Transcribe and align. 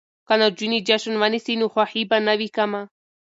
که 0.27 0.33
نجونې 0.41 0.79
جشن 0.87 1.15
ونیسي 1.21 1.53
نو 1.61 1.67
خوښي 1.73 2.01
به 2.09 2.17
نه 2.27 2.33
وي 2.39 2.49
کمه. 2.55 2.81